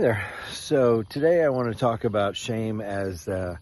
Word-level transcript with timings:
Hey 0.00 0.06
there. 0.06 0.32
So 0.50 1.02
today 1.02 1.44
I 1.44 1.50
want 1.50 1.70
to 1.70 1.78
talk 1.78 2.04
about 2.04 2.34
shame 2.34 2.80
as 2.80 3.28
uh, 3.28 3.56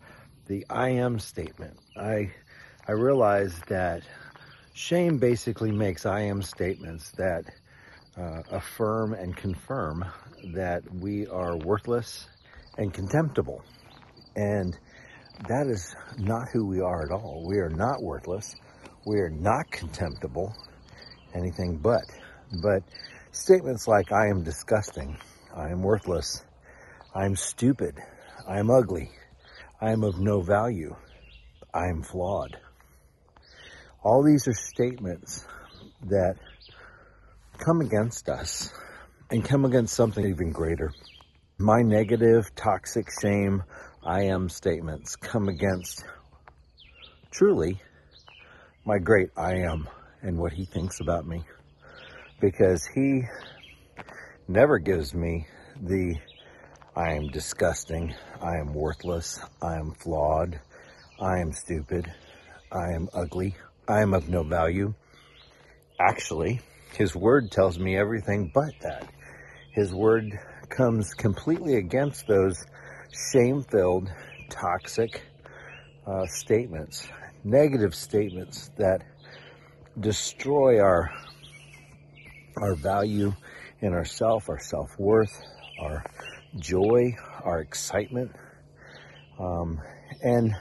the 0.46 0.64
I 0.70 0.90
am 0.90 1.18
statement. 1.18 1.76
I 1.96 2.30
I 2.86 2.92
realize 2.92 3.58
that 3.66 4.04
shame 4.72 5.18
basically 5.18 5.72
makes 5.72 6.06
I 6.06 6.20
am 6.20 6.43
statements 6.43 7.11
that 7.16 7.46
uh, 8.16 8.43
affirm 8.52 9.14
and 9.14 9.36
confirm 9.36 10.04
that 10.54 10.84
we 10.95 11.27
are 11.27 11.56
worthless 11.56 12.29
and 12.77 12.95
contemptible, 12.95 13.64
and 14.36 14.79
that 15.48 15.66
is 15.66 15.96
not 16.18 16.50
who 16.50 16.64
we 16.68 16.80
are 16.80 17.05
at 17.05 17.11
all. 17.11 17.46
We 17.48 17.59
are 17.59 17.68
not 17.68 18.00
worthless. 18.00 18.55
We 19.05 19.18
are 19.18 19.30
not 19.30 19.73
contemptible. 19.73 20.55
Anything 21.34 21.79
but. 21.79 22.04
But 22.62 22.84
statements 23.32 23.89
like 23.89 24.12
I 24.12 24.29
am 24.29 24.44
disgusting 24.44 25.18
I 25.54 25.70
am 25.70 25.82
worthless. 25.82 26.44
I 27.14 27.25
am 27.25 27.36
stupid. 27.36 27.96
I 28.46 28.58
am 28.58 28.70
ugly. 28.70 29.11
I 29.80 29.93
am 29.93 30.04
of 30.04 30.18
no 30.18 30.40
value. 30.40 30.96
I 31.72 31.86
am 31.89 32.02
flawed. 32.02 32.56
All 34.03 34.22
these 34.22 34.47
are 34.48 34.55
statements 34.55 35.47
that 36.03 36.36
come 37.58 37.80
against 37.80 38.28
us 38.28 38.72
and 39.30 39.44
come 39.44 39.64
against 39.64 39.94
something 39.94 40.25
even 40.25 40.53
greater. 40.53 40.92
My 41.58 41.83
negative, 41.83 42.55
toxic 42.55 43.08
shame, 43.20 43.64
I 44.05 44.22
am 44.22 44.48
statements 44.48 45.17
come 45.17 45.48
against 45.48 46.05
truly 47.30 47.80
my 48.84 48.98
great 48.98 49.28
I 49.36 49.56
am 49.56 49.86
and 50.22 50.39
what 50.39 50.53
he 50.53 50.64
thinks 50.64 51.00
about 51.00 51.27
me. 51.27 51.44
Because 52.41 52.86
he 52.86 53.22
never 54.49 54.79
gives 54.79 55.13
me 55.15 55.47
the 55.83 56.17
I 56.97 57.13
am 57.13 57.29
disgusting, 57.29 58.15
I 58.41 58.57
am 58.57 58.73
worthless, 58.73 59.39
I 59.63 59.77
am 59.77 59.93
flawed, 59.93 60.59
I 61.21 61.39
am 61.39 61.53
stupid, 61.53 62.11
I 62.73 62.93
am 62.93 63.11
ugly, 63.13 63.57
I 63.87 64.01
am 64.01 64.15
of 64.15 64.31
no 64.31 64.43
value. 64.43 64.95
Actually, 66.01 66.61
his 66.97 67.15
word 67.15 67.51
tells 67.53 67.79
me 67.79 67.97
everything 67.97 68.51
but 68.53 68.73
that. 68.81 69.09
His 69.73 69.95
word 69.95 70.39
comes 70.71 71.13
completely 71.13 71.77
against 71.77 72.27
those 72.27 72.65
shame 73.31 73.63
filled, 73.63 74.11
toxic 74.49 75.23
uh, 76.07 76.27
statements, 76.27 77.07
negative 77.45 77.95
statements 77.95 78.71
that 78.79 79.03
destroy 80.01 80.81
our, 80.81 81.11
our 82.57 82.75
value 82.75 83.35
in 83.81 83.93
ourself, 83.93 84.48
our 84.48 84.59
self 84.59 84.98
worth, 84.98 85.41
our 85.81 86.05
joy, 86.57 87.15
our 87.43 87.61
excitement. 87.61 88.33
Um, 89.39 89.81
and 90.23 90.55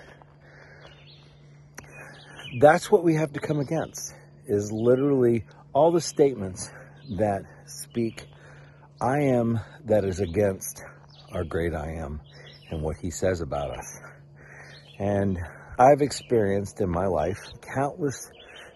that's 2.60 2.92
what 2.92 3.04
we 3.04 3.16
have 3.16 3.34
to 3.34 3.40
come 3.40 3.60
against 3.60 4.14
is 4.46 4.72
literally 4.72 5.46
all 5.74 5.92
the 5.92 6.02
statements 6.02 6.70
that 7.18 7.42
speak 7.66 8.26
I 9.02 9.20
am 9.20 9.60
that 9.86 10.06
is 10.06 10.20
against 10.20 10.84
our 11.32 11.44
great 11.44 11.74
I 11.74 11.94
am 11.94 12.22
and 12.72 12.82
what 12.82 12.98
he 12.98 13.12
says 13.12 13.42
about 13.42 13.78
us. 13.78 14.00
And 15.00 15.38
I've 15.78 16.02
experienced 16.02 16.82
in 16.82 16.90
my 16.90 17.06
life 17.06 17.40
countless 17.62 18.32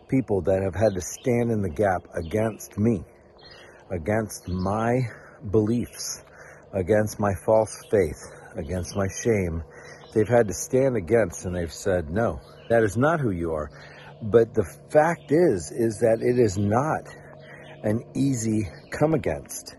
people 0.08 0.42
that 0.42 0.62
have 0.62 0.76
had 0.76 0.94
to 0.94 1.02
stand 1.02 1.52
in 1.52 1.62
the 1.62 1.70
gap 1.70 2.04
against 2.14 2.78
me 2.78 3.04
against 3.92 4.48
my 4.48 5.02
beliefs, 5.52 6.24
against 6.74 7.20
my 7.20 7.34
false 7.46 7.78
faith, 7.92 8.22
against 8.56 8.96
my 8.96 9.08
shame. 9.24 9.64
They've 10.14 10.28
had 10.28 10.48
to 10.48 10.54
stand 10.54 10.96
against 10.98 11.46
and 11.46 11.56
they've 11.56 11.72
said, 11.72 12.10
no, 12.10 12.40
that 12.70 12.84
is 12.84 12.98
not 12.98 13.20
who 13.20 13.32
you 13.32 13.52
are. 13.52 13.70
But 14.22 14.54
the 14.54 14.66
fact 14.92 15.32
is, 15.32 15.72
is 15.72 16.00
that 16.00 16.20
it 16.22 16.40
is 16.40 16.58
not 16.58 17.08
an 17.84 18.04
easy 18.16 18.68
come 18.92 19.14
against. 19.14 19.76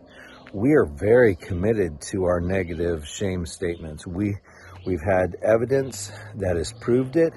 We 0.52 0.72
are 0.72 0.84
very 0.84 1.34
committed 1.36 2.00
to 2.10 2.24
our 2.24 2.40
negative 2.40 3.06
shame 3.06 3.46
statements. 3.46 4.06
We, 4.06 4.36
we've 4.84 5.02
had 5.02 5.36
evidence 5.42 6.12
that 6.36 6.56
has 6.56 6.72
proved 6.80 7.16
it 7.16 7.32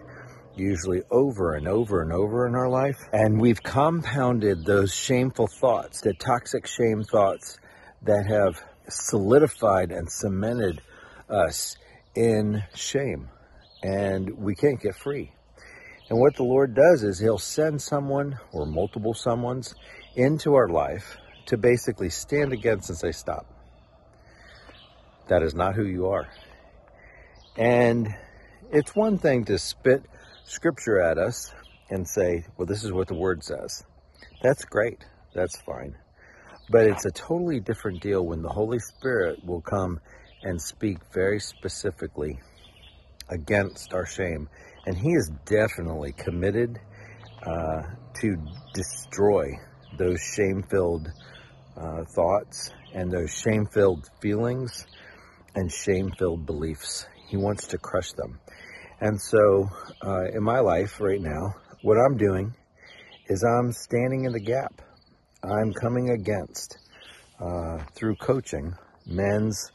usually 0.58 1.02
over 1.12 1.54
and 1.56 1.68
over 1.68 2.02
and 2.02 2.12
over 2.12 2.48
in 2.48 2.56
our 2.56 2.70
life. 2.70 2.98
And 3.12 3.40
we've 3.40 3.62
compounded 3.62 4.66
those 4.66 4.94
shameful 4.94 5.48
thoughts, 5.48 6.02
the 6.02 6.14
toxic 6.14 6.68
shame 6.68 7.04
thoughts 7.04 7.58
that 8.04 8.26
have 8.28 8.62
solidified 8.88 9.92
and 9.92 10.10
cemented 10.10 10.82
us 11.30 11.76
in 12.16 12.64
shame. 12.74 13.30
And 13.84 14.38
we 14.38 14.56
can't 14.56 14.82
get 14.82 14.96
free. 14.96 15.32
And 16.10 16.20
what 16.20 16.36
the 16.36 16.44
Lord 16.44 16.76
does 16.76 17.04
is 17.04 17.20
He'll 17.20 17.38
send 17.38 17.82
someone 17.82 18.38
or 18.52 18.66
multiple 18.66 19.14
someones 19.14 19.74
into 20.16 20.56
our 20.56 20.68
life 20.68 21.18
to 21.48 21.58
basically 21.58 22.10
stand 22.10 22.54
against 22.54 22.90
and 22.90 22.98
say, 22.98 23.12
Stop. 23.12 23.46
That 25.28 25.42
is 25.42 25.56
not 25.56 25.76
who 25.76 25.86
you 25.86 26.08
are. 26.08 26.28
And 27.58 28.14
it's 28.72 28.96
one 28.96 29.18
thing 29.18 29.46
to 29.46 29.58
spit 29.58 30.04
scripture 30.46 31.00
at 31.02 31.18
us 31.18 31.54
and 31.90 32.08
say, 32.08 32.46
well, 32.58 32.66
this 32.66 32.84
is 32.84 32.92
what 32.92 33.08
the 33.08 33.14
word 33.16 33.44
says. 33.44 33.84
That's 34.42 34.66
great. 34.66 35.04
That's 35.34 35.60
fine. 35.62 35.96
But 36.70 36.88
it's 36.88 37.06
a 37.06 37.12
totally 37.12 37.60
different 37.60 38.02
deal 38.02 38.26
when 38.26 38.42
the 38.42 38.50
Holy 38.50 38.80
Spirit 38.80 39.44
will 39.46 39.62
come 39.62 40.00
and 40.42 40.62
speak 40.62 40.98
very 41.14 41.40
specifically 41.40 42.40
against 43.30 43.94
our 43.94 44.06
shame. 44.06 44.50
And 44.86 44.98
He 44.98 45.10
is 45.10 45.32
definitely 45.46 46.14
committed 46.14 46.80
uh, 47.46 47.84
to 48.22 48.38
destroy 48.74 49.54
those 49.98 50.20
shame 50.22 50.64
filled 50.64 51.08
uh, 51.78 52.04
thoughts 52.16 52.72
and 52.94 53.12
those 53.12 53.32
shame 53.32 53.66
filled 53.66 54.10
feelings 54.22 54.86
and 55.56 55.72
shame 55.72 56.12
filled 56.18 56.46
beliefs. 56.46 57.06
He 57.28 57.38
wants 57.38 57.68
to 57.68 57.78
crush 57.78 58.12
them. 58.14 58.40
And 59.02 59.20
so, 59.20 59.70
uh, 60.06 60.26
in 60.34 60.42
my 60.42 60.60
life 60.60 61.02
right 61.02 61.22
now, 61.22 61.56
what 61.82 61.98
I'm 61.98 62.18
doing 62.18 62.54
is 63.28 63.44
I'm 63.44 63.72
standing 63.74 64.26
in 64.26 64.32
the 64.32 64.40
gap. 64.40 64.82
I'm 65.44 65.74
coming 65.74 66.12
against, 66.12 66.78
uh, 67.40 67.80
through 67.94 68.16
coaching, 68.16 68.74
men's 69.06 69.72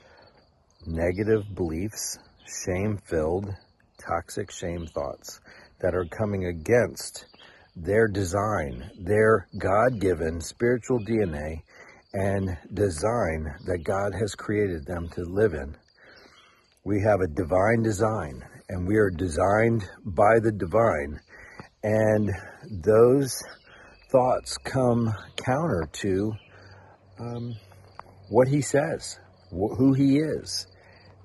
negative 0.86 1.54
beliefs, 1.54 2.18
shame 2.64 2.98
filled, 3.04 3.54
toxic 3.98 4.50
shame 4.50 4.86
thoughts 4.86 5.40
that 5.80 5.94
are 5.94 6.06
coming 6.06 6.46
against 6.46 7.26
their 7.76 8.08
design, 8.08 8.90
their 8.98 9.46
God 9.58 10.00
given 10.00 10.40
spiritual 10.40 10.98
DNA 10.98 11.62
and 12.14 12.56
design 12.72 13.54
that 13.66 13.84
God 13.84 14.14
has 14.14 14.34
created 14.34 14.86
them 14.86 15.08
to 15.10 15.24
live 15.24 15.52
in. 15.52 15.76
We 16.84 17.02
have 17.02 17.20
a 17.20 17.28
divine 17.28 17.82
design 17.82 18.42
and 18.70 18.86
we 18.86 18.96
are 18.98 19.10
designed 19.10 19.84
by 20.04 20.38
the 20.40 20.52
divine. 20.52 21.18
And 21.82 22.30
those 22.70 23.42
thoughts 24.12 24.56
come 24.58 25.12
counter 25.44 25.88
to 25.92 26.32
um, 27.18 27.56
what 28.28 28.46
he 28.46 28.60
says, 28.62 29.18
wh- 29.50 29.76
who 29.76 29.92
he 29.92 30.18
is, 30.18 30.68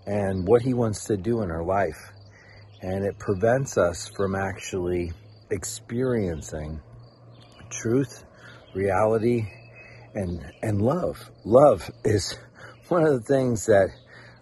and 0.07 0.47
what 0.47 0.63
he 0.63 0.73
wants 0.73 1.05
to 1.05 1.17
do 1.17 1.44
in 1.44 1.51
our 1.51 1.63
life. 1.63 2.11
And 2.81 3.05
it 3.05 3.19
prevents 3.19 3.78
us 3.78 4.09
from 4.16 4.34
actually 4.34 5.13
experiencing 5.51 6.81
truth, 7.69 8.25
reality, 8.73 9.46
and, 10.16 10.43
and 10.64 10.81
love. 10.81 11.29
Love 11.43 11.91
is 12.03 12.40
one 12.87 13.05
of 13.05 13.14
the 13.14 13.34
things 13.34 13.67
that 13.67 13.90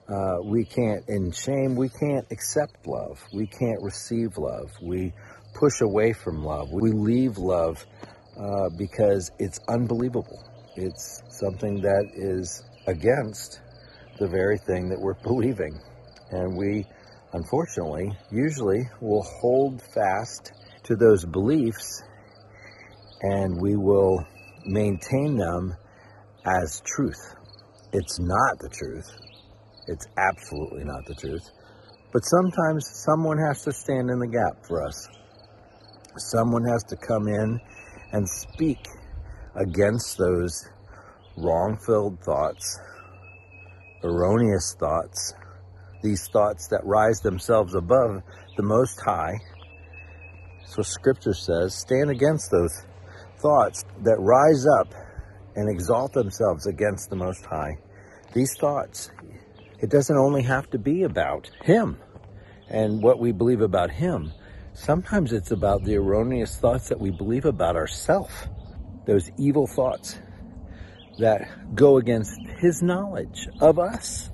uh, 0.10 0.38
we 0.44 0.66
can't, 0.66 1.08
in 1.08 1.32
shame, 1.32 1.76
we 1.76 1.90
can't 1.90 2.26
accept 2.32 2.86
love. 2.86 3.24
We 3.34 3.48
can't 3.48 3.82
receive 3.82 4.38
love. 4.38 4.72
We 4.82 5.14
push 5.54 5.82
away 5.82 6.14
from 6.14 6.44
love. 6.44 6.72
We 6.72 6.92
leave 6.92 7.38
love 7.38 7.86
uh, 8.40 8.70
because 8.78 9.32
it's 9.40 9.60
unbelievable. 9.70 10.40
It's 10.76 11.22
something 11.30 11.82
that 11.82 12.12
is 12.16 12.64
against 12.88 13.62
the 14.20 14.28
very 14.28 14.58
thing 14.58 14.90
that 14.90 15.00
we're 15.00 15.14
believing. 15.24 15.80
And 16.32 16.58
we, 16.58 16.86
unfortunately, 17.34 18.12
usually 18.32 18.90
will 19.02 19.24
hold 19.24 19.82
fast 19.94 20.52
to 20.84 20.96
those 20.96 21.26
beliefs 21.26 22.04
and 23.22 23.62
we 23.62 23.78
will 23.78 24.26
maintain 24.66 25.38
them 25.38 25.74
as 26.46 26.82
truth. 26.86 27.36
It's 27.94 28.20
not 28.20 28.60
the 28.60 28.70
truth. 28.70 29.10
It's 29.88 30.08
absolutely 30.18 30.84
not 30.84 31.06
the 31.06 31.16
truth. 31.16 31.50
But 32.12 32.24
sometimes 32.26 32.88
someone 33.06 33.38
has 33.38 33.64
to 33.64 33.72
stand 33.72 34.10
in 34.10 34.20
the 34.20 34.28
gap 34.28 34.66
for 34.66 34.86
us. 34.86 35.10
Someone 36.18 36.64
has 36.66 36.84
to 36.86 36.96
come 36.96 37.28
in 37.28 37.60
and 38.12 38.30
speak 38.30 38.86
against 39.56 40.18
those 40.18 40.70
wrong 41.38 41.78
filled 41.86 42.20
thoughts, 42.22 42.80
erroneous 44.04 44.76
thoughts, 44.80 45.34
these 46.04 46.28
thoughts 46.28 46.68
that 46.68 46.86
rise 46.86 47.20
themselves 47.22 47.74
above 47.74 48.22
the 48.58 48.64
Most 48.64 49.02
High. 49.02 49.40
So 50.66 50.82
Scripture 50.82 51.34
says, 51.34 51.74
stand 51.74 52.10
against 52.10 52.52
those 52.52 52.86
thoughts 53.40 53.84
that 54.04 54.18
rise 54.20 54.66
up 54.80 54.94
and 55.56 55.70
exalt 55.70 56.14
themselves 56.14 56.68
against 56.68 57.10
the 57.10 57.16
Most 57.16 57.46
High. 57.46 57.78
These 58.34 58.56
thoughts, 58.60 59.12
it 59.84 59.90
doesn't 59.90 60.16
only 60.16 60.42
have 60.44 60.70
to 60.70 60.80
be 60.80 61.04
about 61.04 61.52
Him 61.62 62.00
and 62.70 63.04
what 63.04 63.20
we 63.20 63.34
believe 63.34 63.60
about 63.60 63.92
Him. 63.92 64.32
Sometimes 64.72 65.34
it's 65.34 65.52
about 65.52 65.84
the 65.84 65.98
erroneous 65.98 66.56
thoughts 66.56 66.88
that 66.88 67.02
we 67.02 67.12
believe 67.12 67.44
about 67.44 67.76
ourselves, 67.76 68.34
those 69.06 69.30
evil 69.38 69.68
thoughts 69.68 70.18
that 71.20 71.50
go 71.76 71.98
against 71.98 72.32
His 72.60 72.82
knowledge 72.82 73.50
of 73.60 73.78
us. 73.78 74.30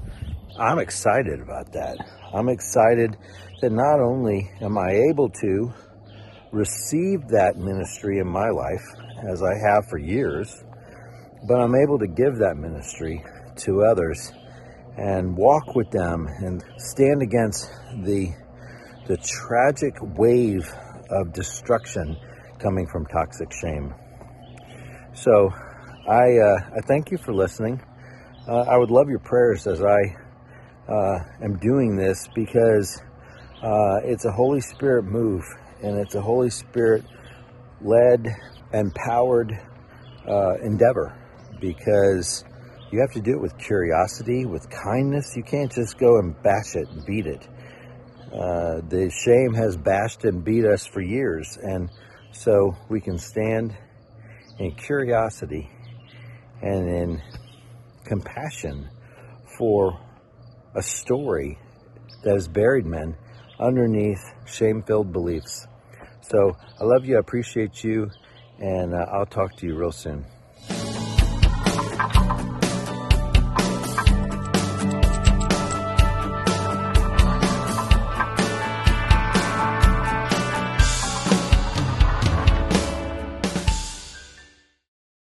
I'm 0.59 0.77
excited 0.77 1.41
about 1.41 1.73
that. 1.73 1.97
I'm 2.31 2.47
excited 2.47 3.17
that 3.61 3.71
not 3.71 3.99
only 3.99 4.51
am 4.61 4.77
I 4.77 4.91
able 5.09 5.29
to 5.41 5.73
receive 6.51 7.27
that 7.29 7.57
ministry 7.57 8.19
in 8.19 8.27
my 8.27 8.49
life, 8.49 8.85
as 9.27 9.41
I 9.41 9.57
have 9.57 9.87
for 9.89 9.97
years, 9.97 10.63
but 11.47 11.55
I'm 11.55 11.73
able 11.73 11.97
to 11.97 12.07
give 12.07 12.37
that 12.37 12.55
ministry 12.55 13.25
to 13.63 13.81
others 13.81 14.31
and 14.97 15.35
walk 15.35 15.75
with 15.75 15.89
them 15.91 16.27
and 16.27 16.63
stand 16.77 17.21
against 17.21 17.69
the 18.03 18.33
the 19.07 19.17
tragic 19.17 19.95
wave 20.17 20.71
of 21.09 21.33
destruction 21.33 22.15
coming 22.59 22.85
from 22.87 23.05
toxic 23.07 23.51
shame. 23.51 23.93
So, 25.13 25.49
I 26.07 26.37
uh, 26.37 26.77
I 26.77 26.81
thank 26.87 27.11
you 27.11 27.17
for 27.17 27.33
listening. 27.33 27.81
Uh, 28.47 28.61
I 28.61 28.77
would 28.77 28.91
love 28.91 29.09
your 29.09 29.19
prayers 29.19 29.67
as 29.67 29.81
I 29.81 30.15
uh, 30.87 31.19
am 31.43 31.57
doing 31.57 31.95
this 31.95 32.27
because 32.33 33.01
uh, 33.61 33.99
it's 34.03 34.25
a 34.25 34.31
Holy 34.31 34.61
Spirit 34.61 35.03
move 35.03 35.43
and 35.83 35.99
it's 35.99 36.15
a 36.15 36.21
Holy 36.21 36.49
Spirit 36.49 37.03
led, 37.81 38.27
empowered 38.73 39.51
uh, 40.27 40.55
endeavor 40.63 41.15
because 41.59 42.43
you 42.91 42.99
have 43.01 43.11
to 43.11 43.21
do 43.21 43.33
it 43.33 43.41
with 43.41 43.57
curiosity, 43.57 44.45
with 44.45 44.69
kindness. 44.69 45.35
You 45.35 45.43
can't 45.43 45.71
just 45.71 45.97
go 45.97 46.17
and 46.17 46.41
bash 46.41 46.75
it 46.75 46.89
and 46.89 47.05
beat 47.05 47.27
it. 47.27 47.47
Uh, 48.33 48.81
the 48.87 49.09
shame 49.09 49.53
has 49.53 49.75
bashed 49.77 50.23
and 50.23 50.43
beat 50.43 50.65
us 50.65 50.85
for 50.85 51.01
years, 51.01 51.57
and 51.61 51.89
so 52.31 52.75
we 52.89 53.01
can 53.01 53.17
stand 53.17 53.75
in 54.59 54.71
curiosity 54.71 55.69
and 56.61 56.89
in 56.89 57.21
compassion 58.05 58.89
for 59.57 59.99
a 60.75 60.81
story 60.81 61.57
that 62.23 62.33
has 62.33 62.47
buried 62.47 62.85
men 62.85 63.15
underneath 63.59 64.21
shame 64.45 64.83
filled 64.83 65.11
beliefs. 65.11 65.67
So 66.21 66.55
I 66.79 66.83
love 66.83 67.05
you, 67.05 67.17
I 67.17 67.19
appreciate 67.19 67.83
you, 67.83 68.09
and 68.59 68.93
uh, 68.93 69.05
I'll 69.11 69.25
talk 69.25 69.55
to 69.57 69.65
you 69.65 69.75
real 69.75 69.91
soon. 69.91 70.25